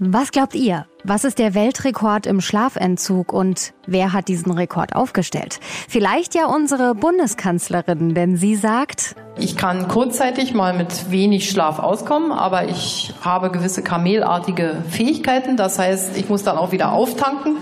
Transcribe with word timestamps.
Was 0.00 0.30
glaubt 0.30 0.54
ihr? 0.54 0.86
Was 1.02 1.24
ist 1.24 1.40
der 1.40 1.54
Weltrekord 1.54 2.26
im 2.26 2.40
Schlafentzug 2.40 3.32
und 3.32 3.74
wer 3.84 4.12
hat 4.12 4.28
diesen 4.28 4.52
Rekord 4.52 4.94
aufgestellt? 4.94 5.58
Vielleicht 5.88 6.36
ja 6.36 6.46
unsere 6.46 6.94
Bundeskanzlerin, 6.94 8.14
denn 8.14 8.36
sie 8.36 8.54
sagt, 8.54 9.16
ich 9.36 9.56
kann 9.56 9.88
kurzzeitig 9.88 10.54
mal 10.54 10.72
mit 10.72 11.10
wenig 11.10 11.50
Schlaf 11.50 11.80
auskommen, 11.80 12.30
aber 12.30 12.68
ich 12.68 13.12
habe 13.22 13.50
gewisse 13.50 13.82
kamelartige 13.82 14.84
Fähigkeiten. 14.88 15.56
Das 15.56 15.80
heißt, 15.80 16.16
ich 16.16 16.28
muss 16.28 16.44
dann 16.44 16.58
auch 16.58 16.70
wieder 16.70 16.92
auftanken. 16.92 17.56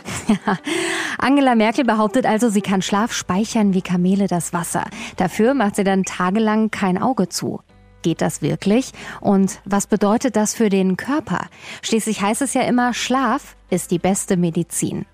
Angela 1.19 1.55
Merkel 1.55 1.85
behauptet 1.85 2.27
also, 2.27 2.51
sie 2.51 2.61
kann 2.61 2.83
Schlaf 2.83 3.15
speichern 3.15 3.73
wie 3.73 3.81
Kamele 3.81 4.27
das 4.27 4.53
Wasser. 4.53 4.85
Dafür 5.17 5.55
macht 5.55 5.77
sie 5.77 5.85
dann 5.85 6.03
tagelang 6.03 6.71
kein 6.71 7.01
Auge 7.01 7.31
zu. 7.31 7.61
Geht 8.07 8.23
das 8.23 8.41
wirklich? 8.41 8.93
Und 9.21 9.59
was 9.65 9.89
bedeutet 9.89 10.37
das 10.37 10.55
für 10.55 10.69
den 10.69 10.97
Körper? 10.97 11.41
Schließlich 11.83 12.23
heißt 12.23 12.41
es 12.41 12.55
ja 12.55 12.61
immer, 12.61 12.95
Schlaf 12.95 13.57
ist 13.69 13.91
die 13.91 13.99
beste 13.99 14.37
Medizin. 14.37 15.07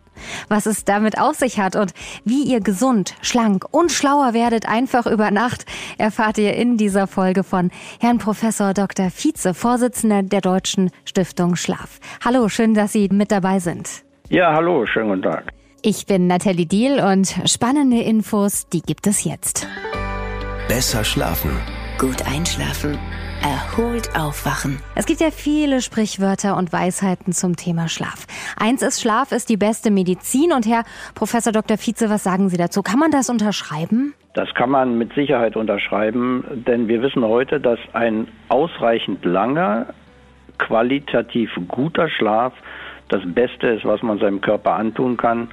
Was 0.48 0.66
es 0.66 0.84
damit 0.84 1.18
auf 1.18 1.37
sich 1.37 1.59
hat 1.59 1.74
und 1.74 1.95
wie 2.27 2.42
ihr 2.42 2.60
gesund, 2.60 3.15
schlank 3.23 3.65
und 3.70 3.92
schlauer 3.92 4.34
werdet 4.34 4.68
einfach 4.68 5.06
über 5.06 5.30
Nacht, 5.30 5.65
erfahrt 5.96 6.37
ihr 6.37 6.55
in 6.55 6.77
dieser 6.77 7.06
Folge 7.06 7.45
von 7.45 7.70
Herrn 7.98 8.18
Professor 8.18 8.74
Dr. 8.74 9.09
Vize, 9.09 9.54
Vorsitzender 9.54 10.23
der 10.23 10.43
Deutschen 10.43 10.90
Stiftung 11.06 11.56
Schlaf. 11.56 11.98
Hallo, 12.23 12.51
schön, 12.51 12.74
dass 12.74 12.93
Sie 12.93 13.09
mit 13.10 13.32
dabei 13.32 13.59
sind. 13.59 13.88
Ja, 14.29 14.52
hallo, 14.52 14.84
schönen 14.84 15.09
guten 15.09 15.23
Tag. 15.23 15.51
Ich 15.80 16.04
bin 16.04 16.27
Nathalie 16.27 16.66
Diel 16.66 17.01
und 17.01 17.40
spannende 17.46 18.02
Infos, 18.02 18.68
die 18.68 18.82
gibt 18.82 19.06
es 19.06 19.24
jetzt. 19.24 19.66
Besser 20.68 21.04
schlafen 21.04 21.59
Gut 22.02 22.27
einschlafen, 22.27 22.98
erholt 23.45 24.10
aufwachen. 24.19 24.80
Es 24.97 25.06
gibt 25.06 25.20
ja 25.20 25.30
viele 25.30 25.80
Sprichwörter 25.80 26.56
und 26.56 26.73
Weisheiten 26.73 27.33
zum 27.33 27.55
Thema 27.55 27.88
Schlaf. 27.88 28.27
Eins 28.59 28.83
ist, 28.83 29.01
Schlaf 29.01 29.30
ist 29.30 29.48
die 29.48 29.56
beste 29.56 29.93
Medizin. 29.93 30.51
Und 30.52 30.66
Herr 30.66 30.83
Professor 31.15 31.52
Dr. 31.52 31.76
Vize, 31.76 32.10
was 32.10 32.24
sagen 32.24 32.49
Sie 32.49 32.57
dazu? 32.57 32.82
Kann 32.82 32.99
man 32.99 33.13
das 33.13 33.30
unterschreiben? 33.30 34.15
Das 34.35 34.52
kann 34.54 34.71
man 34.71 34.99
mit 34.99 35.15
Sicherheit 35.15 35.54
unterschreiben, 35.54 36.65
denn 36.66 36.88
wir 36.88 37.02
wissen 37.02 37.23
heute, 37.23 37.60
dass 37.60 37.79
ein 37.93 38.26
ausreichend 38.48 39.24
langer, 39.24 39.95
qualitativ 40.59 41.52
guter 41.69 42.09
Schlaf 42.09 42.52
das 43.10 43.23
Beste 43.24 43.69
ist, 43.69 43.85
was 43.85 44.02
man 44.02 44.19
seinem 44.19 44.41
Körper 44.41 44.73
antun 44.73 45.16
kann 45.16 45.51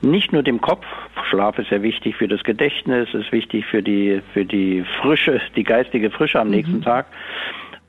nicht 0.00 0.32
nur 0.32 0.42
dem 0.42 0.60
Kopf. 0.60 0.84
Schlaf 1.28 1.58
ist 1.58 1.70
ja 1.70 1.82
wichtig 1.82 2.16
für 2.16 2.28
das 2.28 2.42
Gedächtnis, 2.42 3.12
ist 3.12 3.32
wichtig 3.32 3.66
für 3.66 3.82
die, 3.82 4.22
für 4.32 4.44
die 4.44 4.84
Frische, 5.00 5.40
die 5.56 5.64
geistige 5.64 6.10
Frische 6.10 6.40
am 6.40 6.48
mhm. 6.48 6.54
nächsten 6.54 6.82
Tag, 6.82 7.06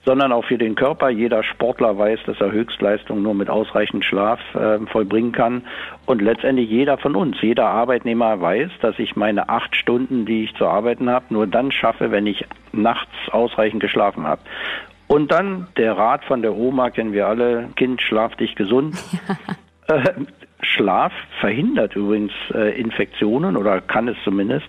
sondern 0.06 0.32
auch 0.32 0.46
für 0.46 0.58
den 0.58 0.76
Körper. 0.76 1.10
Jeder 1.10 1.44
Sportler 1.44 1.98
weiß, 1.98 2.20
dass 2.26 2.40
er 2.40 2.52
Höchstleistung 2.52 3.22
nur 3.22 3.34
mit 3.34 3.50
ausreichend 3.50 4.06
Schlaf 4.06 4.40
äh, 4.56 4.80
vollbringen 4.88 5.32
kann. 5.32 5.64
Und 6.06 6.22
letztendlich 6.22 6.70
jeder 6.70 6.98
von 6.98 7.16
uns, 7.16 7.38
jeder 7.42 7.68
Arbeitnehmer 7.68 8.42
weiß, 8.42 8.72
dass 8.82 8.98
ich 9.00 9.16
meine 9.16 9.50
acht 9.50 9.76
Stunden, 9.76 10.26
die 10.26 10.46
ich 10.46 10.56
zu 10.56 10.68
arbeiten 10.68 11.10
habe, 11.10 11.26
nur 11.30 11.48
dann 11.48 11.72
schaffe, 11.72 12.12
wenn 12.12 12.28
ich 12.28 12.46
nachts 12.72 13.12
ausreichend 13.32 13.82
geschlafen 13.82 14.26
habe. 14.26 14.42
Und 15.08 15.32
dann 15.32 15.68
der 15.76 15.98
Rat 15.98 16.24
von 16.26 16.44
der 16.44 16.56
Oma 16.56 16.92
kennen 16.92 17.14
wir 17.14 17.28
alle, 17.28 17.70
Kind, 17.76 18.02
schlaf 18.02 18.36
dich 18.36 18.56
gesund. 18.56 18.96
Ja. 19.28 19.36
Äh, 19.90 20.12
Schlaf 20.62 21.14
verhindert 21.40 21.96
übrigens 21.96 22.34
äh, 22.54 22.80
Infektionen 22.80 23.56
oder 23.56 23.82
kann 23.82 24.08
es 24.08 24.18
zumindest 24.24 24.66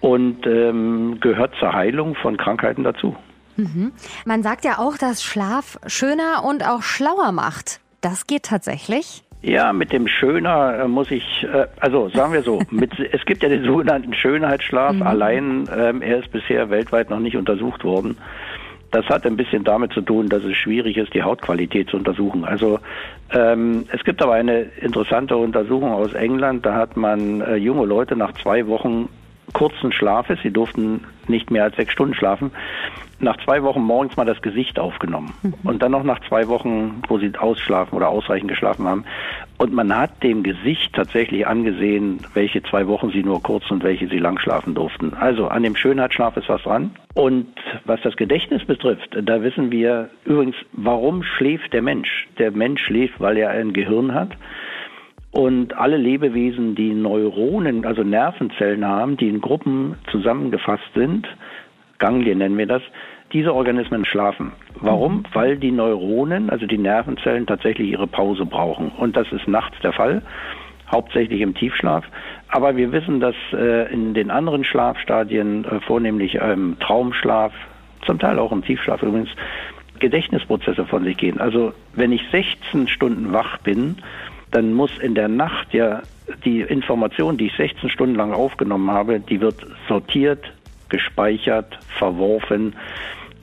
und 0.00 0.46
ähm, 0.46 1.18
gehört 1.20 1.54
zur 1.58 1.72
Heilung 1.72 2.14
von 2.16 2.36
Krankheiten 2.36 2.84
dazu. 2.84 3.16
Mhm. 3.56 3.92
Man 4.24 4.42
sagt 4.42 4.64
ja 4.64 4.78
auch, 4.78 4.96
dass 4.96 5.22
Schlaf 5.22 5.78
schöner 5.86 6.44
und 6.44 6.66
auch 6.66 6.82
schlauer 6.82 7.32
macht. 7.32 7.80
Das 8.00 8.26
geht 8.26 8.44
tatsächlich? 8.44 9.22
Ja, 9.42 9.72
mit 9.72 9.92
dem 9.92 10.06
Schöner 10.06 10.80
äh, 10.84 10.88
muss 10.88 11.10
ich, 11.10 11.24
äh, 11.42 11.66
also 11.80 12.08
sagen 12.10 12.32
wir 12.32 12.42
so, 12.42 12.62
mit, 12.70 12.92
es 12.98 13.24
gibt 13.24 13.42
ja 13.42 13.48
den 13.48 13.64
sogenannten 13.64 14.14
Schönheitsschlaf. 14.14 14.94
Mhm. 14.94 15.02
Allein, 15.02 15.68
ähm, 15.76 16.00
er 16.00 16.18
ist 16.18 16.30
bisher 16.30 16.70
weltweit 16.70 17.10
noch 17.10 17.18
nicht 17.18 17.36
untersucht 17.36 17.84
worden. 17.84 18.16
Das 18.92 19.06
hat 19.06 19.26
ein 19.26 19.36
bisschen 19.36 19.64
damit 19.64 19.92
zu 19.92 20.02
tun, 20.02 20.28
dass 20.28 20.44
es 20.44 20.54
schwierig 20.56 20.98
ist, 20.98 21.14
die 21.14 21.22
Hautqualität 21.22 21.88
zu 21.88 21.96
untersuchen. 21.96 22.44
Also 22.44 22.78
ähm, 23.32 23.86
es 23.90 24.04
gibt 24.04 24.22
aber 24.22 24.34
eine 24.34 24.60
interessante 24.80 25.36
Untersuchung 25.36 25.92
aus 25.92 26.12
England. 26.12 26.64
Da 26.64 26.74
hat 26.74 26.96
man 26.96 27.40
äh, 27.40 27.56
junge 27.56 27.86
Leute 27.86 28.16
nach 28.16 28.32
zwei 28.34 28.66
Wochen 28.66 29.08
kurzen 29.54 29.92
Schlafes, 29.92 30.38
sie 30.42 30.50
durften 30.50 31.04
nicht 31.26 31.50
mehr 31.50 31.64
als 31.64 31.76
sechs 31.76 31.92
Stunden 31.92 32.14
schlafen, 32.14 32.52
nach 33.22 33.36
zwei 33.44 33.62
Wochen 33.62 33.80
morgens 33.80 34.16
mal 34.16 34.24
das 34.24 34.42
Gesicht 34.42 34.78
aufgenommen 34.78 35.32
mhm. 35.42 35.54
und 35.64 35.82
dann 35.82 35.92
noch 35.92 36.02
nach 36.02 36.20
zwei 36.28 36.48
Wochen, 36.48 37.02
wo 37.08 37.18
sie 37.18 37.32
ausschlafen 37.36 37.96
oder 37.96 38.08
ausreichend 38.08 38.48
geschlafen 38.48 38.86
haben. 38.86 39.04
Und 39.58 39.72
man 39.72 39.96
hat 39.96 40.22
dem 40.22 40.42
Gesicht 40.42 40.92
tatsächlich 40.92 41.46
angesehen, 41.46 42.18
welche 42.34 42.62
zwei 42.64 42.86
Wochen 42.88 43.10
sie 43.12 43.22
nur 43.22 43.42
kurz 43.42 43.70
und 43.70 43.84
welche 43.84 44.08
sie 44.08 44.18
lang 44.18 44.38
schlafen 44.40 44.74
durften. 44.74 45.14
Also 45.14 45.46
an 45.48 45.62
dem 45.62 45.76
Schönheitsschlaf 45.76 46.36
ist 46.36 46.48
was 46.48 46.62
dran. 46.62 46.90
Und 47.14 47.46
was 47.84 48.00
das 48.02 48.16
Gedächtnis 48.16 48.64
betrifft, 48.64 49.16
da 49.22 49.42
wissen 49.42 49.70
wir 49.70 50.10
übrigens, 50.24 50.56
warum 50.72 51.22
schläft 51.22 51.72
der 51.72 51.82
Mensch? 51.82 52.26
Der 52.38 52.50
Mensch 52.50 52.82
schläft, 52.82 53.20
weil 53.20 53.36
er 53.36 53.50
ein 53.50 53.72
Gehirn 53.72 54.14
hat. 54.14 54.30
Und 55.30 55.74
alle 55.78 55.96
Lebewesen, 55.96 56.74
die 56.74 56.92
Neuronen, 56.92 57.86
also 57.86 58.02
Nervenzellen 58.02 58.84
haben, 58.84 59.16
die 59.16 59.28
in 59.28 59.40
Gruppen 59.40 59.94
zusammengefasst 60.10 60.90
sind, 60.94 61.26
Ganglien 62.02 62.38
nennen 62.38 62.58
wir 62.58 62.66
das, 62.66 62.82
diese 63.32 63.54
Organismen 63.54 64.04
schlafen. 64.04 64.52
Warum? 64.80 65.18
Mhm. 65.18 65.24
Weil 65.32 65.56
die 65.56 65.70
Neuronen, 65.70 66.50
also 66.50 66.66
die 66.66 66.76
Nervenzellen, 66.76 67.46
tatsächlich 67.46 67.88
ihre 67.88 68.08
Pause 68.08 68.44
brauchen. 68.44 68.90
Und 68.90 69.16
das 69.16 69.30
ist 69.32 69.46
nachts 69.46 69.78
der 69.82 69.92
Fall, 69.92 70.20
hauptsächlich 70.90 71.40
im 71.40 71.54
Tiefschlaf. 71.54 72.04
Aber 72.48 72.76
wir 72.76 72.90
wissen, 72.90 73.20
dass 73.20 73.36
äh, 73.52 73.90
in 73.92 74.14
den 74.14 74.30
anderen 74.30 74.64
Schlafstadien, 74.64 75.64
äh, 75.64 75.80
vornehmlich 75.80 76.34
im 76.34 76.76
Traumschlaf, 76.80 77.52
zum 78.04 78.18
Teil 78.18 78.38
auch 78.40 78.50
im 78.50 78.64
Tiefschlaf 78.64 79.00
übrigens, 79.02 79.30
Gedächtnisprozesse 80.00 80.84
von 80.84 81.04
sich 81.04 81.16
gehen. 81.16 81.40
Also 81.40 81.72
wenn 81.94 82.10
ich 82.10 82.22
16 82.32 82.88
Stunden 82.88 83.32
wach 83.32 83.58
bin, 83.58 83.96
dann 84.50 84.74
muss 84.74 84.98
in 84.98 85.14
der 85.14 85.28
Nacht 85.28 85.72
ja 85.72 86.02
die 86.44 86.62
Information, 86.62 87.36
die 87.36 87.46
ich 87.46 87.56
16 87.56 87.88
Stunden 87.88 88.16
lang 88.16 88.32
aufgenommen 88.32 88.90
habe, 88.90 89.20
die 89.20 89.40
wird 89.40 89.64
sortiert, 89.88 90.52
gespeichert, 90.92 91.78
verworfen. 91.98 92.74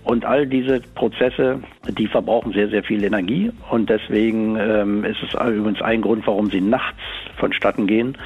Und 0.04 0.24
all 0.24 0.48
diese 0.48 0.80
Prozesse, 0.96 1.60
die 1.98 2.08
verbrauchen 2.08 2.54
sehr, 2.54 2.70
sehr 2.70 2.84
viel 2.84 3.04
Energie. 3.04 3.52
Und 3.70 3.90
deswegen 3.90 4.56
ähm, 4.56 5.04
ist 5.04 5.22
es 5.22 5.34
übrigens 5.34 5.82
ein 5.82 6.02
Grund, 6.02 6.26
warum 6.26 6.50
sie 6.50 6.62
nachts 6.62 7.02
vonstatten 7.38 7.86
gehen, 7.86 8.18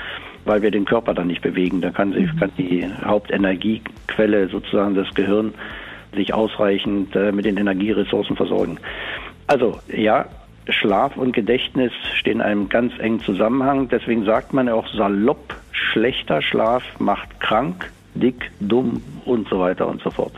weil 0.46 0.62
wir 0.62 0.70
den 0.70 0.86
Körper 0.86 1.14
dann 1.14 1.28
nicht 1.28 1.42
bewegen. 1.42 1.82
Da 1.82 1.90
kann, 1.90 2.14
sie, 2.14 2.22
mhm. 2.22 2.40
kann 2.40 2.52
die 2.58 2.86
Hauptenergiequelle, 3.04 4.50
sozusagen 4.50 4.94
das 4.94 5.12
Gehirn, 5.16 5.54
sich 6.14 6.34
ausreichend 6.34 7.16
äh, 7.16 7.32
mit 7.32 7.46
den 7.46 7.58
Energieressourcen 7.58 8.36
versorgen. 8.36 8.78
Also 9.48 9.80
ja, 9.88 10.26
Schlaf 10.70 11.18
und 11.18 11.34
Gedächtnis 11.34 11.92
stehen 12.16 12.34
in 12.34 12.42
einem 12.42 12.70
ganz 12.70 12.94
engen 13.00 13.20
Zusammenhang. 13.22 13.90
Deswegen 13.90 14.26
sagt 14.26 14.54
man 14.54 14.68
ja 14.68 14.74
auch 14.74 14.88
salopp, 14.94 15.56
schlechter 15.72 16.42
Schlaf 16.42 16.84
macht 17.00 17.40
krank, 17.40 17.92
dick, 18.16 18.52
dumm 18.60 19.02
und 19.26 19.48
so 19.50 19.60
weiter 19.60 19.88
und 19.88 20.02
so 20.02 20.10
fort. 20.10 20.34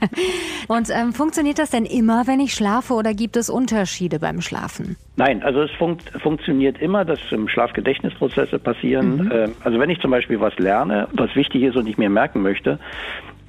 und 0.68 0.88
ähm, 0.90 1.12
funktioniert 1.12 1.58
das 1.58 1.70
denn 1.70 1.84
immer, 1.84 2.26
wenn 2.26 2.40
ich 2.40 2.54
schlafe 2.54 2.94
oder 2.94 3.14
gibt 3.14 3.36
es 3.36 3.50
Unterschiede 3.50 4.18
beim 4.18 4.40
Schlafen? 4.40 4.96
Nein, 5.16 5.42
also 5.42 5.62
es 5.62 5.70
funkt, 5.72 6.10
funktioniert 6.22 6.80
immer, 6.80 7.04
dass 7.04 7.18
im 7.30 7.48
Schlafgedächtnisprozesse 7.48 8.58
passieren. 8.58 9.24
Mhm. 9.24 9.32
Ähm, 9.32 9.52
also 9.64 9.78
wenn 9.78 9.90
ich 9.90 10.00
zum 10.00 10.10
Beispiel 10.10 10.40
was 10.40 10.56
lerne, 10.58 11.08
was 11.12 11.34
wichtig 11.34 11.62
ist 11.62 11.76
und 11.76 11.86
ich 11.86 11.98
mir 11.98 12.10
merken 12.10 12.42
möchte, 12.42 12.78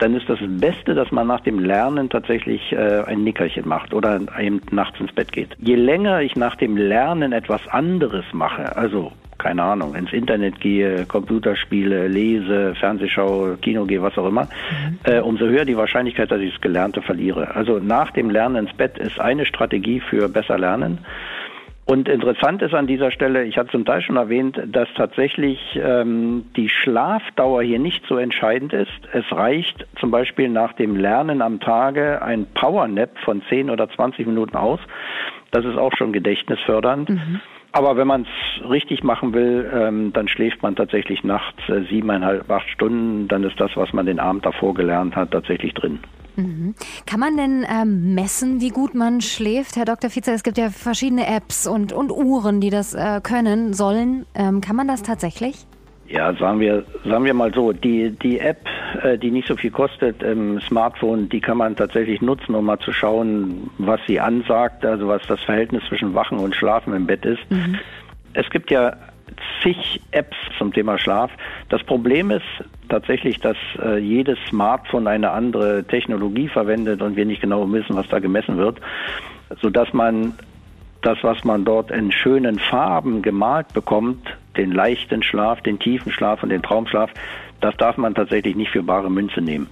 dann 0.02 0.16
ist 0.16 0.28
das 0.28 0.40
Beste, 0.42 0.96
dass 0.96 1.12
man 1.12 1.28
nach 1.28 1.42
dem 1.42 1.60
Lernen 1.60 2.10
tatsächlich 2.10 2.72
äh, 2.72 3.04
ein 3.06 3.24
Nickerchen 3.24 3.68
macht 3.68 3.94
oder 3.94 4.20
eben 4.40 4.62
nachts 4.72 5.00
ins 5.00 5.14
Bett 5.14 5.32
geht. 5.32 5.50
Je 5.60 5.76
länger 5.76 6.22
ich 6.22 6.36
nach 6.36 6.56
dem 6.56 6.76
Lernen 6.76 7.34
etwas 7.34 7.68
anderes 7.68 8.26
mache, 8.34 8.76
also 8.76 9.12
keine 9.38 9.64
Ahnung, 9.64 9.96
ins 9.96 10.14
Internet 10.14 10.60
gehe, 10.60 11.06
Computerspiele, 11.06 12.08
lese, 12.08 12.76
Fernsehschau, 12.76 13.56
Kino 13.62 13.86
gehe, 13.86 14.02
was 14.02 14.16
auch 14.18 14.28
immer, 14.28 14.44
mhm. 14.44 15.00
äh, 15.04 15.20
umso 15.20 15.46
höher 15.46 15.66
die 15.66 15.78
Wahrscheinlichkeit, 15.78 16.32
dass 16.32 16.42
ich 16.42 16.52
das 16.52 16.62
Gelernte 16.62 17.02
verliere. 17.02 17.56
Also 17.56 17.80
nach 17.80 18.12
dem 18.12 18.30
Lernen 18.30 18.68
ins 18.68 18.74
Bett 18.74 19.00
ist 19.00 19.20
eine 19.20 19.46
Strategie 19.48 20.00
für 20.00 20.30
besser 20.30 20.60
Lernen. 20.60 21.00
Und 21.86 22.08
interessant 22.08 22.62
ist 22.62 22.74
an 22.74 22.88
dieser 22.88 23.12
Stelle, 23.12 23.44
ich 23.44 23.58
hatte 23.58 23.72
zum 23.72 23.86
Teil 23.86 24.02
schon 24.02 24.16
erwähnt, 24.16 24.60
dass 24.68 24.88
tatsächlich 24.96 25.60
ähm, 25.76 26.46
die 26.56 26.70
Schlafdauer 26.70 27.64
hier 27.64 27.80
nicht 27.80 28.06
so 28.08 28.18
entscheidend 28.18 28.72
ist. 28.72 28.92
Es 29.12 29.26
reicht 29.32 29.88
zum 30.00 30.12
Beispiel 30.12 30.48
nach 30.48 30.74
dem 30.74 30.96
Lernen 30.96 31.42
am 31.42 31.60
Tage 31.60 32.22
ein 32.22 32.46
Powernap 32.54 33.18
von 33.26 33.42
10 33.50 33.70
oder 33.70 33.90
20 33.90 34.28
Minuten 34.28 34.56
aus. 34.56 34.80
Das 35.50 35.66
ist 35.66 35.78
auch 35.78 35.92
schon 35.98 36.14
gedächtnisfördernd. 36.14 37.10
Mhm. 37.10 37.42
Aber 37.74 37.96
wenn 37.96 38.08
man 38.08 38.24
es 38.24 38.70
richtig 38.70 39.04
machen 39.04 39.34
will, 39.34 39.70
ähm, 39.74 40.14
dann 40.14 40.28
schläft 40.28 40.62
man 40.62 40.76
tatsächlich 40.76 41.24
nachts 41.24 41.58
äh, 41.70 41.84
siebeneinhalb, 41.90 42.50
acht 42.52 42.70
Stunden. 42.70 43.28
Dann 43.28 43.44
ist 43.44 43.60
das, 43.60 43.72
was 43.76 43.94
man 43.94 44.06
den 44.06 44.20
Abend 44.20 44.46
davor 44.46 44.74
gelernt 44.74 45.16
hat, 45.16 45.32
tatsächlich 45.32 45.74
drin. 45.74 46.00
Mhm. 46.44 46.76
Kann 47.06 47.20
man 47.20 47.38
denn 47.38 47.66
ähm, 47.70 48.14
messen, 48.14 48.62
wie 48.62 48.70
gut 48.70 48.96
man 48.96 49.22
schläft, 49.22 49.76
Herr 49.76 49.86
Dr. 49.86 50.14
Vizer? 50.14 50.34
Es 50.34 50.44
gibt 50.44 50.58
ja 50.58 50.70
verschiedene 50.70 51.28
Apps 51.28 51.68
und, 51.68 51.94
und 51.94 52.12
Uhren, 52.12 52.62
die 52.62 52.70
das 52.70 52.94
äh, 52.94 53.22
können, 53.22 53.74
sollen. 53.74 54.26
Ähm, 54.36 54.62
kann 54.62 54.76
man 54.76 54.88
das 54.88 55.04
tatsächlich? 55.04 55.66
Ja, 56.12 56.34
sagen 56.36 56.60
wir, 56.60 56.84
sagen 57.06 57.24
wir 57.24 57.34
mal 57.34 57.54
so, 57.54 57.72
die, 57.72 58.12
die 58.12 58.40
App, 58.40 58.66
äh, 59.02 59.18
die 59.18 59.32
nicht 59.32 59.48
so 59.48 59.56
viel 59.56 59.72
kostet 59.72 60.22
im 60.22 60.60
Smartphone, 60.60 61.30
die 61.30 61.40
kann 61.40 61.58
man 61.58 61.76
tatsächlich 61.78 62.22
nutzen, 62.22 62.54
um 62.54 62.66
mal 62.66 62.80
zu 62.80 62.92
schauen, 62.92 63.70
was 63.78 64.02
sie 64.08 64.20
ansagt, 64.20 64.86
also 64.86 65.08
was 65.08 65.22
das 65.28 65.40
Verhältnis 65.42 65.84
zwischen 65.88 66.14
Wachen 66.14 66.38
und 66.38 66.54
Schlafen 66.54 66.94
im 66.94 67.08
Bett 67.08 67.24
ist. 67.24 67.40
Mhm. 67.50 67.80
Es 68.34 68.50
gibt 68.50 68.72
ja 68.72 68.94
zig 69.62 70.02
Apps 70.12 70.38
zum 70.58 70.74
Thema 70.74 70.98
Schlaf. 70.98 71.32
Das 71.70 71.84
Problem 71.84 72.32
ist 72.32 72.46
tatsächlich, 72.90 73.40
dass 73.40 73.58
äh, 73.84 73.98
jedes 74.00 74.38
Smartphone 74.50 75.08
eine 75.08 75.32
andere 75.32 75.84
Technologie 75.84 76.48
verwendet 76.48 77.02
und 77.02 77.16
wir 77.16 77.26
nicht 77.26 77.42
genau 77.42 77.72
wissen, 77.72 77.96
was 77.96 78.08
da 78.10 78.20
gemessen 78.20 78.58
wird, 78.58 78.80
sodass 79.62 79.94
man 79.94 80.34
das, 81.02 81.18
was 81.24 81.44
man 81.44 81.66
dort 81.66 81.92
in 81.92 82.12
schönen 82.12 82.60
Farben 82.60 83.22
gemalt 83.22 83.74
bekommt, 83.74 84.38
den 84.58 84.72
leichten 84.72 85.24
Schlaf, 85.24 85.62
den 85.62 85.80
tiefen 85.80 86.12
Schlaf 86.12 86.44
und 86.44 86.50
den 86.50 86.62
Traumschlaf, 86.62 87.12
das 87.60 87.76
darf 87.78 87.98
man 87.98 88.14
tatsächlich 88.14 88.56
nicht 88.56 88.72
für 88.72 88.84
bare 88.84 89.10
Münze 89.10 89.42
nehmen. 89.42 89.68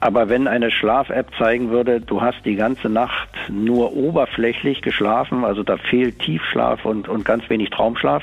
Aber 0.00 0.28
wenn 0.28 0.46
eine 0.46 0.70
Schlaf-App 0.70 1.30
zeigen 1.38 1.70
würde, 1.70 2.00
du 2.00 2.20
hast 2.20 2.44
die 2.44 2.54
ganze 2.54 2.88
Nacht 2.88 3.30
nur 3.48 3.96
oberflächlich 3.96 4.80
geschlafen, 4.82 5.44
also 5.44 5.64
da 5.64 5.76
fehlt 5.76 6.20
Tiefschlaf 6.20 6.84
und, 6.84 7.08
und 7.08 7.24
ganz 7.24 7.48
wenig 7.50 7.70
Traumschlaf, 7.70 8.22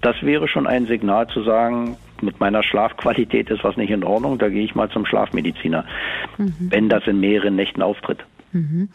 das 0.00 0.22
wäre 0.22 0.48
schon 0.48 0.66
ein 0.66 0.86
Signal 0.86 1.26
zu 1.28 1.42
sagen, 1.42 1.96
mit 2.20 2.40
meiner 2.40 2.62
Schlafqualität 2.62 3.50
ist 3.50 3.64
was 3.64 3.76
nicht 3.76 3.90
in 3.90 4.04
Ordnung, 4.04 4.38
da 4.38 4.48
gehe 4.48 4.64
ich 4.64 4.74
mal 4.74 4.90
zum 4.90 5.06
Schlafmediziner, 5.06 5.84
mhm. 6.36 6.54
wenn 6.70 6.88
das 6.88 7.06
in 7.06 7.20
mehreren 7.20 7.54
Nächten 7.56 7.82
auftritt. 7.82 8.24
Mhm. 8.52 8.88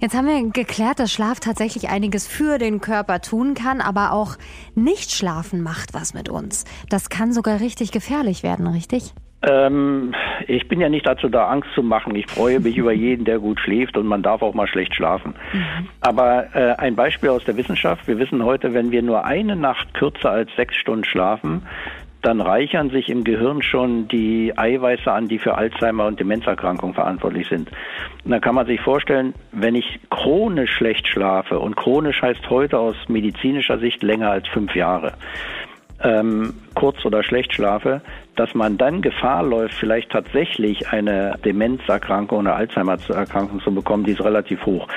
Jetzt 0.00 0.16
haben 0.16 0.26
wir 0.26 0.50
geklärt, 0.50 1.00
dass 1.00 1.12
Schlaf 1.12 1.40
tatsächlich 1.40 1.88
einiges 1.88 2.26
für 2.26 2.58
den 2.58 2.80
Körper 2.80 3.20
tun 3.20 3.54
kann, 3.54 3.80
aber 3.80 4.12
auch 4.12 4.36
nicht 4.74 5.10
schlafen 5.10 5.62
macht 5.62 5.92
was 5.92 6.14
mit 6.14 6.28
uns. 6.28 6.64
Das 6.88 7.10
kann 7.10 7.32
sogar 7.32 7.60
richtig 7.60 7.90
gefährlich 7.90 8.42
werden, 8.42 8.66
richtig? 8.66 9.12
Ähm, 9.44 10.14
ich 10.46 10.68
bin 10.68 10.80
ja 10.80 10.88
nicht 10.88 11.06
dazu 11.06 11.28
da, 11.28 11.48
Angst 11.48 11.70
zu 11.74 11.82
machen. 11.82 12.14
Ich 12.14 12.26
freue 12.26 12.60
mich 12.60 12.76
über 12.76 12.92
jeden, 12.92 13.24
der 13.24 13.38
gut 13.38 13.60
schläft 13.60 13.96
und 13.96 14.06
man 14.06 14.22
darf 14.22 14.42
auch 14.42 14.54
mal 14.54 14.68
schlecht 14.68 14.94
schlafen. 14.94 15.34
Mhm. 15.52 15.88
Aber 16.00 16.54
äh, 16.54 16.74
ein 16.78 16.94
Beispiel 16.94 17.30
aus 17.30 17.44
der 17.44 17.56
Wissenschaft. 17.56 18.06
Wir 18.06 18.18
wissen 18.18 18.44
heute, 18.44 18.72
wenn 18.74 18.92
wir 18.92 19.02
nur 19.02 19.24
eine 19.24 19.56
Nacht 19.56 19.94
kürzer 19.94 20.30
als 20.30 20.50
sechs 20.56 20.76
Stunden 20.76 21.04
schlafen, 21.04 21.62
dann 22.22 22.40
reichern 22.40 22.90
sich 22.90 23.08
im 23.08 23.24
Gehirn 23.24 23.62
schon 23.62 24.06
die 24.06 24.56
Eiweiße 24.56 25.10
an, 25.10 25.26
die 25.26 25.40
für 25.40 25.56
Alzheimer 25.56 26.06
und 26.06 26.20
Demenzerkrankungen 26.20 26.94
verantwortlich 26.94 27.48
sind. 27.48 27.68
Und 28.24 28.30
dann 28.30 28.40
kann 28.40 28.54
man 28.54 28.66
sich 28.66 28.80
vorstellen, 28.80 29.34
wenn 29.50 29.74
ich 29.74 29.98
chronisch 30.08 30.70
schlecht 30.70 31.08
schlafe, 31.08 31.58
und 31.58 31.76
chronisch 31.76 32.22
heißt 32.22 32.48
heute 32.48 32.78
aus 32.78 32.94
medizinischer 33.08 33.78
Sicht 33.78 34.04
länger 34.04 34.30
als 34.30 34.46
fünf 34.46 34.74
Jahre, 34.76 35.14
ähm, 36.00 36.54
kurz 36.74 37.04
oder 37.04 37.22
schlecht 37.24 37.54
schlafe, 37.54 38.02
dass 38.36 38.54
man 38.54 38.78
dann 38.78 39.02
Gefahr 39.02 39.42
läuft, 39.42 39.74
vielleicht 39.74 40.10
tatsächlich 40.10 40.88
eine 40.88 41.38
Demenzerkrankung 41.44 42.40
oder 42.40 42.56
Alzheimer-Erkrankung 42.56 43.60
zu 43.60 43.74
bekommen, 43.74 44.04
die 44.04 44.12
ist 44.12 44.24
relativ 44.24 44.64
hoch. 44.64 44.88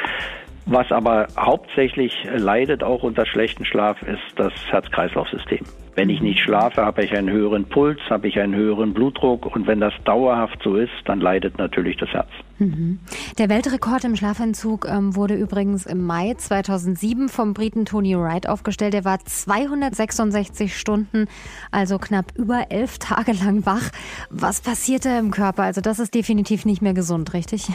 Was 0.68 0.92
aber 0.92 1.28
hauptsächlich 1.38 2.14
leidet 2.36 2.84
auch 2.84 3.04
unter 3.04 3.26
schlechten 3.28 3.66
Schlaf 3.66 4.02
ist 4.02 4.24
das 4.36 4.52
Herz-Kreislauf-System. 4.72 5.64
Wenn 5.96 6.10
ich 6.10 6.22
nicht 6.22 6.40
schlafe, 6.40 6.84
habe 6.84 7.06
ich 7.06 7.16
einen 7.16 7.30
höheren 7.30 7.66
Puls, 7.66 8.00
habe 8.10 8.28
ich 8.28 8.38
einen 8.38 8.54
höheren 8.54 8.94
Blutdruck 8.94 9.46
und 9.56 9.66
wenn 9.66 9.80
das 9.80 9.94
dauerhaft 10.04 10.60
so 10.64 10.76
ist, 10.76 10.92
dann 11.06 11.22
leidet 11.22 11.58
natürlich 11.58 11.96
das 11.98 12.10
Herz. 12.10 12.28
Mhm. 12.58 13.00
Der 13.38 13.48
Weltrekord 13.48 14.04
im 14.04 14.16
Schlafentzug 14.16 14.88
ähm, 14.90 15.16
wurde 15.16 15.36
übrigens 15.36 15.86
im 15.86 16.04
Mai 16.04 16.34
2007 16.36 17.30
vom 17.30 17.54
Briten 17.54 17.86
Tony 17.86 18.18
Wright 18.18 18.50
aufgestellt. 18.50 18.94
Er 18.94 19.06
war 19.06 19.20
266 19.20 20.78
Stunden, 20.78 21.28
also 21.72 21.98
knapp 21.98 22.26
über 22.36 22.66
elf 22.72 22.98
Tage 22.98 23.32
lang 23.32 23.66
wach. 23.66 23.92
Was 24.30 24.62
passierte 24.62 25.10
im 25.10 25.32
Körper? 25.32 25.64
Also 25.64 25.80
das 25.80 26.00
ist 26.00 26.14
definitiv 26.14 26.66
nicht 26.66 26.82
mehr 26.82 26.94
gesund, 26.94 27.34
richtig? 27.34 27.70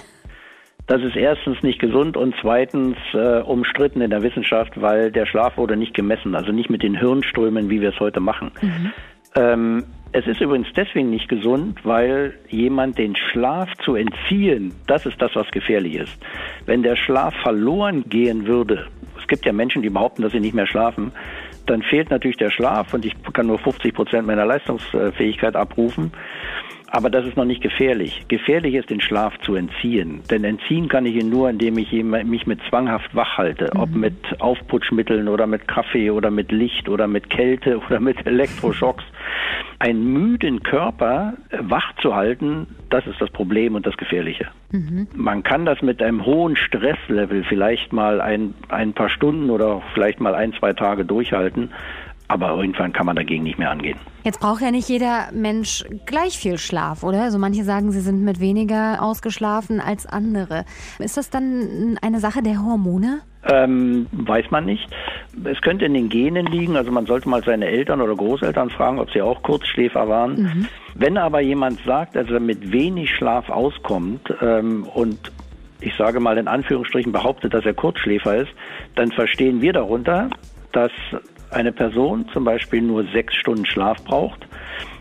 Das 0.90 1.02
ist 1.02 1.14
erstens 1.14 1.62
nicht 1.62 1.78
gesund 1.78 2.16
und 2.16 2.34
zweitens 2.40 2.96
äh, 3.14 3.42
umstritten 3.42 4.00
in 4.00 4.10
der 4.10 4.24
Wissenschaft, 4.24 4.72
weil 4.80 5.12
der 5.12 5.24
Schlaf 5.24 5.56
wurde 5.56 5.76
nicht 5.76 5.94
gemessen, 5.94 6.34
also 6.34 6.50
nicht 6.50 6.68
mit 6.68 6.82
den 6.82 6.98
Hirnströmen, 6.98 7.70
wie 7.70 7.80
wir 7.80 7.90
es 7.90 8.00
heute 8.00 8.18
machen. 8.18 8.50
Mhm. 8.60 8.92
Ähm, 9.36 9.84
es 10.10 10.26
ist 10.26 10.40
übrigens 10.40 10.66
deswegen 10.74 11.10
nicht 11.10 11.28
gesund, 11.28 11.78
weil 11.84 12.34
jemand 12.48 12.98
den 12.98 13.14
Schlaf 13.14 13.68
zu 13.84 13.94
entziehen, 13.94 14.74
das 14.88 15.06
ist 15.06 15.22
das, 15.22 15.30
was 15.36 15.48
gefährlich 15.52 15.94
ist. 15.94 16.18
Wenn 16.66 16.82
der 16.82 16.96
Schlaf 16.96 17.34
verloren 17.36 18.02
gehen 18.08 18.48
würde, 18.48 18.88
es 19.16 19.28
gibt 19.28 19.46
ja 19.46 19.52
Menschen, 19.52 19.82
die 19.82 19.90
behaupten, 19.90 20.22
dass 20.22 20.32
sie 20.32 20.40
nicht 20.40 20.54
mehr 20.54 20.66
schlafen, 20.66 21.12
dann 21.66 21.82
fehlt 21.82 22.10
natürlich 22.10 22.38
der 22.38 22.50
Schlaf 22.50 22.92
und 22.94 23.04
ich 23.04 23.14
kann 23.32 23.46
nur 23.46 23.60
50 23.60 23.94
Prozent 23.94 24.26
meiner 24.26 24.44
Leistungsfähigkeit 24.44 25.54
abrufen. 25.54 26.10
Aber 26.92 27.08
das 27.08 27.24
ist 27.24 27.36
noch 27.36 27.44
nicht 27.44 27.62
gefährlich. 27.62 28.24
Gefährlich 28.26 28.74
ist, 28.74 28.90
den 28.90 29.00
Schlaf 29.00 29.38
zu 29.40 29.54
entziehen. 29.54 30.22
Denn 30.28 30.42
entziehen 30.42 30.88
kann 30.88 31.06
ich 31.06 31.14
ihn 31.14 31.30
nur, 31.30 31.48
indem 31.48 31.78
ich 31.78 31.92
mich 31.92 32.46
mit 32.46 32.60
zwanghaft 32.68 33.14
wach 33.14 33.38
halte. 33.38 33.70
Mhm. 33.72 33.80
Ob 33.80 33.90
mit 33.94 34.40
Aufputschmitteln 34.40 35.28
oder 35.28 35.46
mit 35.46 35.68
Kaffee 35.68 36.10
oder 36.10 36.30
mit 36.30 36.50
Licht 36.50 36.88
oder 36.88 37.06
mit 37.06 37.30
Kälte 37.30 37.78
oder 37.86 38.00
mit 38.00 38.26
Elektroschocks. 38.26 39.04
Einen 39.78 40.12
müden 40.12 40.62
Körper 40.62 41.34
wach 41.58 41.94
zu 42.02 42.14
halten, 42.14 42.66
das 42.90 43.06
ist 43.06 43.20
das 43.20 43.30
Problem 43.30 43.76
und 43.76 43.86
das 43.86 43.96
Gefährliche. 43.96 44.48
Mhm. 44.72 45.08
Man 45.14 45.42
kann 45.42 45.64
das 45.64 45.80
mit 45.80 46.02
einem 46.02 46.26
hohen 46.26 46.56
Stresslevel 46.56 47.44
vielleicht 47.44 47.92
mal 47.92 48.20
ein, 48.20 48.52
ein 48.68 48.92
paar 48.92 49.08
Stunden 49.08 49.48
oder 49.48 49.80
vielleicht 49.94 50.20
mal 50.20 50.34
ein, 50.34 50.52
zwei 50.52 50.74
Tage 50.74 51.04
durchhalten. 51.04 51.70
Aber 52.30 52.50
irgendwann 52.50 52.92
kann 52.92 53.06
man 53.06 53.16
dagegen 53.16 53.42
nicht 53.42 53.58
mehr 53.58 53.72
angehen. 53.72 53.98
Jetzt 54.22 54.38
braucht 54.38 54.62
ja 54.62 54.70
nicht 54.70 54.88
jeder 54.88 55.32
Mensch 55.32 55.84
gleich 56.06 56.38
viel 56.38 56.58
Schlaf, 56.58 57.02
oder? 57.02 57.22
Also 57.22 57.38
manche 57.38 57.64
sagen, 57.64 57.90
sie 57.90 57.98
sind 57.98 58.22
mit 58.22 58.38
weniger 58.38 59.02
ausgeschlafen 59.02 59.80
als 59.80 60.06
andere. 60.06 60.64
Ist 61.00 61.16
das 61.16 61.28
dann 61.28 61.98
eine 62.02 62.20
Sache 62.20 62.40
der 62.40 62.62
Hormone? 62.62 63.22
Ähm, 63.50 64.06
weiß 64.12 64.52
man 64.52 64.64
nicht. 64.64 64.88
Es 65.42 65.60
könnte 65.60 65.86
in 65.86 65.94
den 65.94 66.08
Genen 66.08 66.46
liegen, 66.46 66.76
also 66.76 66.92
man 66.92 67.06
sollte 67.06 67.28
mal 67.28 67.42
seine 67.42 67.66
Eltern 67.66 68.00
oder 68.00 68.14
Großeltern 68.14 68.70
fragen, 68.70 69.00
ob 69.00 69.10
sie 69.10 69.22
auch 69.22 69.42
Kurzschläfer 69.42 70.08
waren. 70.08 70.42
Mhm. 70.42 70.68
Wenn 70.94 71.18
aber 71.18 71.40
jemand 71.40 71.80
sagt, 71.84 72.14
dass 72.14 72.30
er 72.30 72.38
mit 72.38 72.70
wenig 72.70 73.10
Schlaf 73.10 73.48
auskommt 73.48 74.32
ähm, 74.40 74.86
und 74.94 75.32
ich 75.80 75.96
sage 75.96 76.20
mal 76.20 76.38
in 76.38 76.46
Anführungsstrichen 76.46 77.10
behauptet, 77.10 77.54
dass 77.54 77.64
er 77.64 77.74
Kurzschläfer 77.74 78.36
ist, 78.36 78.52
dann 78.94 79.10
verstehen 79.10 79.60
wir 79.60 79.72
darunter, 79.72 80.30
dass 80.70 80.92
eine 81.50 81.72
Person 81.72 82.28
zum 82.32 82.44
Beispiel 82.44 82.82
nur 82.82 83.04
sechs 83.12 83.34
Stunden 83.34 83.66
Schlaf 83.66 84.02
braucht 84.04 84.46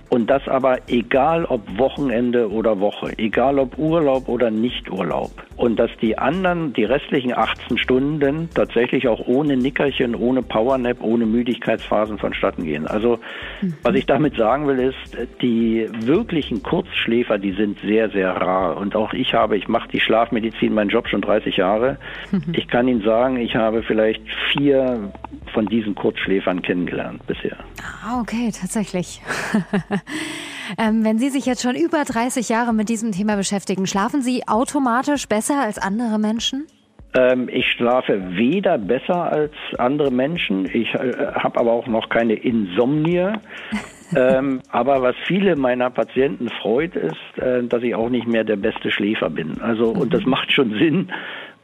und 0.09 0.29
das 0.29 0.47
aber 0.47 0.79
egal 0.87 1.45
ob 1.45 1.61
Wochenende 1.77 2.49
oder 2.51 2.79
Woche, 2.79 3.13
egal 3.17 3.59
ob 3.59 3.77
Urlaub 3.77 4.27
oder 4.27 4.49
Nicht-Urlaub. 4.49 5.31
Und 5.55 5.77
dass 5.77 5.91
die 6.01 6.17
anderen, 6.17 6.73
die 6.73 6.83
restlichen 6.83 7.33
18 7.37 7.77
Stunden 7.77 8.49
tatsächlich 8.53 9.07
auch 9.07 9.27
ohne 9.27 9.57
Nickerchen, 9.57 10.15
ohne 10.15 10.41
Powernap, 10.41 11.01
ohne 11.01 11.25
Müdigkeitsphasen 11.25 12.17
vonstatten 12.17 12.63
gehen. 12.63 12.87
Also 12.87 13.19
mhm. 13.61 13.73
was 13.83 13.95
ich 13.95 14.05
damit 14.05 14.35
sagen 14.35 14.67
will, 14.67 14.79
ist, 14.79 15.17
die 15.41 15.87
wirklichen 16.01 16.63
Kurzschläfer, 16.63 17.37
die 17.37 17.51
sind 17.51 17.79
sehr, 17.81 18.09
sehr 18.09 18.29
rar. 18.29 18.77
Und 18.77 18.95
auch 18.95 19.13
ich 19.13 19.33
habe, 19.33 19.57
ich 19.57 19.67
mache 19.67 19.89
die 19.89 19.99
Schlafmedizin, 19.99 20.73
meinen 20.73 20.89
Job 20.89 21.07
schon 21.07 21.21
30 21.21 21.57
Jahre. 21.57 21.97
Mhm. 22.31 22.53
Ich 22.53 22.67
kann 22.67 22.87
Ihnen 22.87 23.03
sagen, 23.03 23.37
ich 23.37 23.55
habe 23.55 23.83
vielleicht 23.83 24.23
vier 24.53 25.11
von 25.53 25.67
diesen 25.67 25.93
Kurzschläfern 25.95 26.61
kennengelernt 26.61 27.25
bisher. 27.27 27.57
Ah, 27.81 28.21
okay, 28.21 28.51
tatsächlich. 28.51 29.21
ähm, 30.77 31.03
wenn 31.03 31.19
Sie 31.19 31.29
sich 31.29 31.45
jetzt 31.45 31.61
schon 31.61 31.75
über 31.75 32.03
30 32.03 32.49
Jahre 32.49 32.73
mit 32.73 32.89
diesem 32.89 33.11
Thema 33.11 33.35
beschäftigen, 33.35 33.87
schlafen 33.87 34.21
Sie 34.21 34.47
automatisch 34.47 35.27
besser 35.27 35.61
als 35.61 35.77
andere 35.77 36.19
Menschen? 36.19 36.67
Ähm, 37.15 37.49
ich 37.51 37.65
schlafe 37.71 38.37
weder 38.37 38.77
besser 38.77 39.31
als 39.31 39.53
andere 39.77 40.11
Menschen. 40.11 40.65
Ich 40.65 40.93
äh, 40.93 41.13
habe 41.33 41.59
aber 41.59 41.71
auch 41.71 41.87
noch 41.87 42.09
keine 42.09 42.33
Insomnie. 42.33 43.33
ähm, 44.15 44.61
aber 44.69 45.01
was 45.01 45.15
viele 45.25 45.55
meiner 45.55 45.89
Patienten 45.89 46.49
freut, 46.61 46.95
ist, 46.95 47.37
äh, 47.37 47.63
dass 47.63 47.81
ich 47.81 47.95
auch 47.95 48.09
nicht 48.09 48.27
mehr 48.27 48.43
der 48.43 48.57
beste 48.57 48.91
Schläfer 48.91 49.29
bin. 49.29 49.59
Also, 49.61 49.93
mhm. 49.93 50.01
und 50.01 50.13
das 50.13 50.25
macht 50.25 50.51
schon 50.51 50.71
Sinn, 50.71 51.11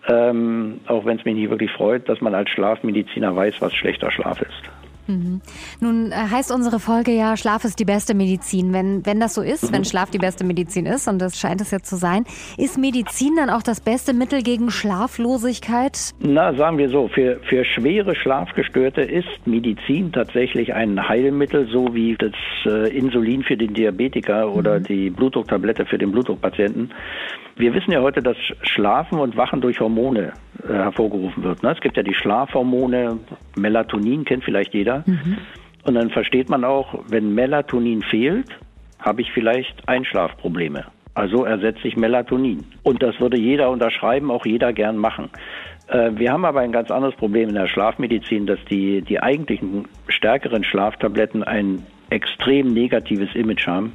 ähm, 0.08 0.80
auch 0.88 1.06
wenn 1.06 1.20
es 1.20 1.26
mich 1.26 1.36
nicht 1.36 1.50
wirklich 1.50 1.72
freut, 1.72 2.10
dass 2.10 2.22
man 2.22 2.34
als 2.34 2.50
Schlafmediziner 2.50 3.36
weiß, 3.36 3.56
was 3.60 3.74
schlechter 3.74 4.12
Schlaf 4.12 4.42
ist. 4.42 4.85
Mhm. 5.08 5.42
Nun 5.80 6.12
äh, 6.12 6.16
heißt 6.16 6.52
unsere 6.52 6.80
Folge 6.80 7.12
ja, 7.12 7.38
Schlaf 7.38 7.64
ist 7.66 7.80
die 7.80 7.86
beste 7.86 8.14
Medizin. 8.14 8.74
Wenn, 8.74 9.06
wenn 9.06 9.20
das 9.20 9.34
so 9.34 9.42
ist, 9.42 9.64
mhm. 9.64 9.76
wenn 9.76 9.86
Schlaf 9.86 10.10
die 10.10 10.18
beste 10.18 10.44
Medizin 10.44 10.86
ist, 10.86 11.08
und 11.08 11.20
das 11.20 11.40
scheint 11.40 11.62
es 11.62 11.72
ja 11.72 11.80
zu 11.80 11.96
sein, 11.96 12.26
ist 12.58 12.78
Medizin 12.78 13.36
dann 13.36 13.50
auch 13.50 13.64
das 13.64 13.82
beste 13.82 14.14
Mittel 14.14 14.42
gegen 14.42 14.72
Schlaflosigkeit? 14.72 16.14
Na, 16.20 16.54
sagen 16.56 16.78
wir 16.78 16.90
so, 16.90 17.08
für, 17.08 17.40
für 17.48 17.66
schwere 17.66 18.16
Schlafgestörte 18.16 19.02
ist 19.02 19.28
Medizin 19.46 20.12
tatsächlich 20.12 20.74
ein 20.74 21.08
Heilmittel, 21.08 21.68
so 21.72 21.94
wie 21.94 22.16
das 22.16 22.34
äh, 22.66 22.96
Insulin 22.96 23.44
für 23.44 23.58
den 23.58 23.74
Diabetiker 23.74 24.54
oder 24.54 24.80
mhm. 24.80 24.84
die 24.84 25.10
Blutdrucktablette 25.10 25.86
für 25.86 25.98
den 25.98 26.12
Blutdruckpatienten. 26.12 26.94
Wir 27.58 27.74
wissen 27.74 27.92
ja 27.92 28.02
heute, 28.02 28.22
dass 28.22 28.36
Schlafen 28.64 29.20
und 29.20 29.38
Wachen 29.38 29.62
durch 29.62 29.80
Hormone 29.80 30.34
äh, 30.68 30.74
hervorgerufen 30.74 31.44
wird. 31.44 31.64
Ne? 31.64 31.72
Es 31.72 31.80
gibt 31.80 31.96
ja 31.96 32.04
die 32.04 32.14
Schlafhormone, 32.14 33.20
Melatonin 33.56 34.26
kennt 34.26 34.44
vielleicht 34.44 34.74
jeder. 34.74 35.04
Mhm. 35.06 35.38
Und 35.84 35.96
dann 35.96 36.10
versteht 36.10 36.50
man 36.50 36.64
auch, 36.64 37.04
wenn 37.10 37.34
Melatonin 37.34 38.02
fehlt, 38.02 38.48
habe 39.00 39.22
ich 39.22 39.32
vielleicht 39.32 39.88
Einschlafprobleme. 39.88 40.86
Also 41.14 41.46
ersetze 41.46 41.88
ich 41.88 41.96
Melatonin. 41.96 42.66
Und 42.84 43.02
das 43.02 43.20
würde 43.20 43.40
jeder 43.40 43.70
unterschreiben, 43.70 44.32
auch 44.32 44.46
jeder 44.46 44.74
gern 44.74 44.98
machen. 44.98 45.30
Äh, 45.88 46.12
wir 46.16 46.32
haben 46.32 46.44
aber 46.44 46.62
ein 46.62 46.72
ganz 46.72 46.92
anderes 46.92 47.16
Problem 47.16 47.50
in 47.50 47.56
der 47.56 47.68
Schlafmedizin, 47.68 48.46
dass 48.46 48.60
die, 48.70 49.02
die 49.02 49.22
eigentlichen 49.22 49.88
stärkeren 50.08 50.64
Schlaftabletten 50.64 51.44
ein 51.44 51.86
extrem 52.10 52.74
negatives 52.74 53.34
Image 53.36 53.66
haben 53.68 53.94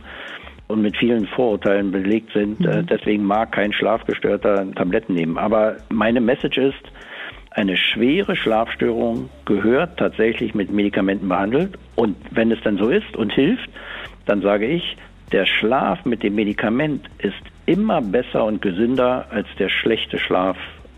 und 0.69 0.83
mit 0.83 0.97
vielen 0.97 1.27
Vorurteilen 1.27 1.91
belegt 1.91 2.33
sind. 2.33 2.65
Äh, 2.65 2.83
mhm. 2.83 2.87
Deswegen 2.87 3.25
mag 3.25 3.53
kein 3.53 3.73
Schlafgestörter 3.73 4.71
Tabletten 4.75 5.15
nehmen. 5.15 5.37
Aber 5.37 5.77
meine 5.91 6.21
Message 6.21 6.59
ist, 6.59 6.83
eine 7.51 7.77
schwere 7.77 8.37
Schlafstörung 8.37 9.29
gehört 9.45 9.99
tatsächlich 9.99 10.55
mit 10.55 10.71
Medikamenten 10.71 11.29
behandelt. 11.29 11.77
Und 11.97 12.17
wenn 12.31 12.51
es 12.53 12.61
dann 12.63 12.79
so 12.79 12.89
ist 12.89 13.17
und 13.17 13.33
hilft, 13.33 13.69
dann 14.27 14.41
sage 14.41 14.67
ich, 14.67 14.97
der 15.33 15.47
Schlaf 15.47 16.05
mit 16.05 16.23
dem 16.23 16.35
Medikament 16.35 17.09
ist 17.19 17.43
immer 17.67 18.01
besser 18.01 18.45
und 18.45 18.63
gesünder 18.63 19.27
als 19.31 19.47
der 19.59 19.69
schlechte 19.69 20.19
Schlaf 20.19 20.57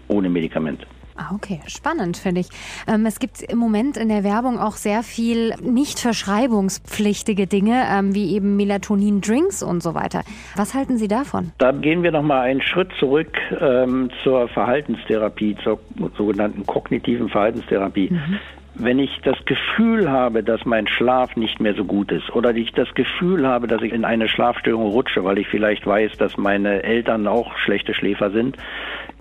ohne 0.09 0.29
Medikament. 0.29 0.87
Ah, 1.17 1.35
okay, 1.35 1.61
spannend 1.67 2.17
finde 2.17 2.41
ich. 2.41 2.49
Ähm, 2.87 3.07
es 3.07 3.19
gibt 3.19 3.43
im 3.43 3.59
Moment 3.59 3.97
in 3.97 4.09
der 4.09 4.25
Werbung 4.25 4.59
auch 4.59 4.77
sehr 4.77 5.03
viel 5.03 5.55
nicht 5.61 5.99
verschreibungspflichtige 5.99 7.47
Dinge, 7.47 7.85
ähm, 7.91 8.15
wie 8.15 8.35
eben 8.35 8.57
Melatonin-Drinks 8.57 9.63
und 9.63 9.83
so 9.83 9.95
weiter. 9.95 10.23
Was 10.57 10.75
halten 10.75 10.97
Sie 10.97 11.09
davon? 11.09 11.53
Da 11.59 11.73
gehen 11.73 12.03
wir 12.03 12.13
noch 12.13 12.23
mal 12.23 12.41
einen 12.41 12.63
Schritt 12.63 12.91
zurück 12.99 13.37
ähm, 13.61 14.11
zur 14.23 14.49
Verhaltenstherapie, 14.49 15.57
zur 15.63 15.81
sogenannten 16.17 16.65
kognitiven 16.67 17.29
Verhaltenstherapie. 17.29 18.11
Mhm 18.11 18.39
wenn 18.75 18.99
ich 18.99 19.21
das 19.23 19.37
Gefühl 19.45 20.11
habe, 20.11 20.43
dass 20.43 20.65
mein 20.65 20.87
Schlaf 20.87 21.37
nicht 21.37 21.61
mehr 21.61 21.75
so 21.75 21.85
gut 21.85 22.11
ist 22.11 22.31
oder 22.31 22.55
ich 22.55 22.73
das 22.73 22.93
Gefühl 22.95 23.47
habe, 23.47 23.67
dass 23.67 23.83
ich 23.83 23.93
in 23.93 24.05
eine 24.05 24.29
Schlafstörung 24.29 24.87
rutsche, 24.87 25.25
weil 25.25 25.39
ich 25.39 25.49
vielleicht 25.49 25.87
weiß, 25.87 26.13
dass 26.19 26.39
meine 26.39 26.83
Eltern 26.83 27.27
auch 27.27 27.57
schlechte 27.59 27.95
Schläfer 27.95 28.31
sind, 28.31 28.57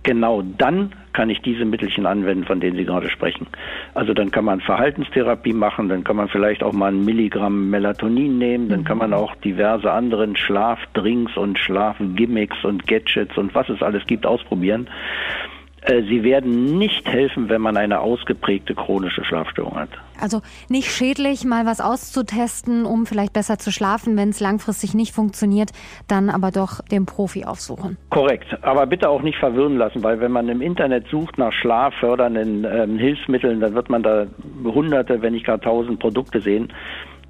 genau 0.03 0.41
dann 0.41 0.93
kann 1.13 1.29
ich 1.29 1.41
diese 1.41 1.65
Mittelchen 1.65 2.05
anwenden, 2.05 2.46
von 2.46 2.62
denen 2.62 2.77
Sie 2.77 2.86
gerade 2.86 3.10
sprechen. 3.10 3.48
Also 3.93 4.13
dann 4.13 4.31
kann 4.31 4.46
man 4.46 4.62
Verhaltenstherapie 4.62 5.53
machen, 5.53 5.89
dann 5.89 6.05
kann 6.05 6.15
man 6.15 6.29
vielleicht 6.29 6.63
auch 6.63 6.72
mal 6.72 6.91
ein 6.91 7.03
Milligramm 7.03 7.70
Melatonin 7.70 8.38
nehmen, 8.38 8.70
dann 8.70 8.86
kann 8.86 8.98
man 8.98 9.10
mhm. 9.10 9.17
auch 9.17 9.36
diverse 9.36 9.91
anderen 9.91 10.38
Schlafdrinks 10.38 11.36
und 11.36 11.60
Schlafgimmicks 11.60 12.63
und 12.63 12.88
Gadgets 12.88 13.38
und 13.38 13.53
was 13.53 13.67
es 13.70 13.81
alles 13.81 14.05
gibt 14.08 14.25
ausprobieren. 14.25 14.88
Äh, 15.81 16.03
sie 16.03 16.23
werden 16.23 16.77
nicht 16.77 17.07
helfen, 17.07 17.50
wenn 17.50 17.61
man 17.61 17.75
eine 17.75 18.00
ausgeprägte 18.01 18.75
chronische 18.75 19.23
Schlafstörung 19.25 19.75
hat. 19.75 19.89
Also 20.19 20.41
nicht 20.69 20.91
schädlich, 20.91 21.43
mal 21.43 21.65
was 21.65 21.81
auszutesten, 21.81 22.85
um 22.85 23.07
vielleicht 23.07 23.33
besser 23.33 23.57
zu 23.57 23.71
schlafen. 23.71 24.15
Wenn 24.15 24.29
es 24.29 24.39
langfristig 24.39 24.93
nicht 24.93 25.15
funktioniert, 25.15 25.71
dann 26.07 26.29
aber 26.29 26.51
doch 26.51 26.81
den 26.81 27.07
Profi 27.07 27.45
aufsuchen. 27.45 27.97
Korrekt. 28.11 28.63
Aber 28.63 28.85
bitte 28.85 29.09
auch 29.09 29.23
nicht 29.23 29.39
verwirren 29.39 29.77
lassen, 29.77 30.03
weil 30.03 30.19
wenn 30.19 30.31
man 30.31 30.47
im 30.50 30.61
Internet 30.61 31.07
sucht 31.09 31.39
nach 31.39 31.51
schlaffördernden 31.51 32.67
ähm, 32.71 33.00
Hilfsmitteln, 33.00 33.59
dann 33.59 33.73
wird 33.73 33.89
man 33.89 34.03
da 34.03 34.27
hunderte, 34.63 35.23
wenn 35.23 35.33
nicht 35.33 35.47
gar 35.47 35.59
tausend 35.59 36.00
Produkte 36.00 36.41
sehen 36.41 36.71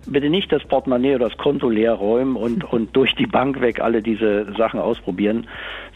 bitte 0.05 0.29
nicht 0.29 0.51
das 0.51 0.63
Portemonnaie 0.63 1.15
oder 1.15 1.29
das 1.29 1.37
Konto 1.37 1.69
leer 1.69 1.93
räumen 1.93 2.35
und, 2.35 2.63
und 2.73 2.95
durch 2.95 3.15
die 3.15 3.27
Bank 3.27 3.61
weg 3.61 3.79
alle 3.81 4.01
diese 4.01 4.53
Sachen 4.57 4.79
ausprobieren. 4.79 5.47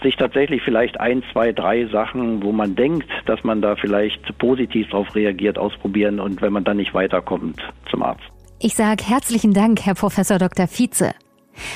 Sich 0.04 0.16
tatsächlich 0.16 0.62
vielleicht 0.64 1.00
ein, 1.00 1.24
zwei, 1.32 1.52
drei 1.52 1.86
Sachen, 1.88 2.44
wo 2.44 2.52
man 2.52 2.76
denkt, 2.76 3.10
dass 3.26 3.44
man 3.44 3.62
da 3.62 3.76
vielleicht 3.76 4.38
positiv 4.38 4.90
darauf 4.90 5.16
reagiert, 5.16 5.58
ausprobieren 5.58 6.20
und 6.20 6.42
wenn 6.42 6.54
man 6.54 6.64
dann 6.64 6.78
nicht 6.78 6.94
weiterkommt, 6.94 7.62
zum 7.90 8.04
Arzt. 8.04 8.24
Ich 8.60 8.76
sage 8.76 9.04
herzlichen 9.04 9.54
Dank, 9.54 9.86
Herr 9.86 9.96
Professor 9.96 10.38
Dr. 10.38 10.68
Vize. 10.68 11.14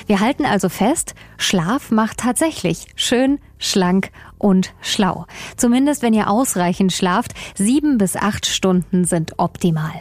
Wir 0.08 0.20
halten 0.20 0.46
also 0.46 0.70
fest, 0.70 1.16
Schlaf 1.38 1.92
macht 1.92 2.18
tatsächlich 2.18 2.88
schön, 2.96 3.40
schlank 3.58 4.12
und 4.38 4.74
schlau. 4.82 5.26
Zumindest 5.58 6.02
wenn 6.02 6.14
ihr 6.14 6.30
ausreichend 6.30 6.94
schlaft, 6.94 7.34
sieben 7.56 7.98
bis 7.98 8.16
acht 8.16 8.46
Stunden 8.46 9.06
sind 9.06 9.34
optimal. 9.38 9.94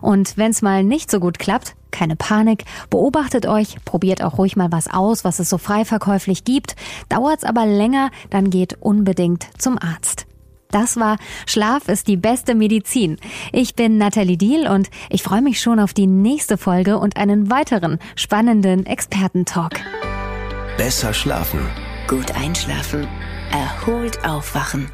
Und 0.00 0.36
wenn 0.36 0.50
es 0.50 0.62
mal 0.62 0.84
nicht 0.84 1.10
so 1.10 1.20
gut 1.20 1.38
klappt, 1.38 1.74
keine 1.90 2.16
Panik, 2.16 2.64
beobachtet 2.90 3.46
euch, 3.46 3.76
probiert 3.84 4.22
auch 4.22 4.38
ruhig 4.38 4.56
mal 4.56 4.72
was 4.72 4.92
aus, 4.92 5.24
was 5.24 5.38
es 5.38 5.48
so 5.48 5.58
frei 5.58 5.84
verkäuflich 5.84 6.44
gibt. 6.44 6.74
Dauert's 7.08 7.44
aber 7.44 7.66
länger, 7.66 8.10
dann 8.30 8.50
geht 8.50 8.76
unbedingt 8.80 9.46
zum 9.58 9.78
Arzt. 9.78 10.26
Das 10.74 10.96
war 10.96 11.18
Schlaf 11.46 11.86
ist 11.86 12.08
die 12.08 12.16
beste 12.16 12.56
Medizin. 12.56 13.18
Ich 13.52 13.76
bin 13.76 13.96
Nathalie 13.96 14.36
Diel 14.36 14.66
und 14.66 14.90
ich 15.08 15.22
freue 15.22 15.40
mich 15.40 15.60
schon 15.60 15.78
auf 15.78 15.94
die 15.94 16.08
nächste 16.08 16.58
Folge 16.58 16.98
und 16.98 17.16
einen 17.16 17.48
weiteren 17.48 18.00
spannenden 18.16 18.84
Expertentalk. 18.84 19.80
Besser 20.76 21.14
schlafen. 21.14 21.60
Gut 22.08 22.34
einschlafen. 22.34 23.06
Erholt 23.52 24.24
aufwachen. 24.26 24.90